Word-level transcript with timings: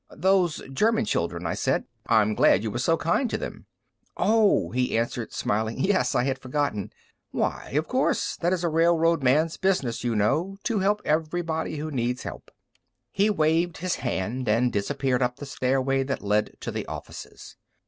"Those 0.15 0.63
German 0.73 1.05
children," 1.05 1.45
I 1.45 1.53
said; 1.53 1.83
"I'm 2.07 2.33
glad 2.33 2.63
you 2.63 2.71
were 2.71 2.79
so 2.79 2.97
kind 2.97 3.29
to 3.29 3.37
them!" 3.37 3.67
"Oh," 4.17 4.71
he 4.71 4.97
answered, 4.97 5.31
smiling; 5.31 5.77
"yes, 5.77 6.15
I 6.15 6.23
had 6.23 6.39
forgotten; 6.39 6.91
why, 7.29 7.73
of 7.75 7.87
course, 7.87 8.35
that 8.37 8.51
is 8.51 8.63
a 8.63 8.67
railroad 8.67 9.21
man's 9.21 9.57
business, 9.57 10.03
you 10.03 10.15
know—to 10.15 10.79
help 10.79 11.03
everybody 11.05 11.77
who 11.77 11.91
needs 11.91 12.23
help." 12.23 12.49
He 13.11 13.29
waved 13.29 13.77
his 13.77 13.97
hand 13.97 14.49
and 14.49 14.73
disappeared 14.73 15.21
up 15.21 15.35
the 15.35 15.45
stairway 15.45 16.01
that 16.01 16.23
led 16.23 16.55
to 16.61 16.71
the 16.71 16.87
offices. 16.87 17.55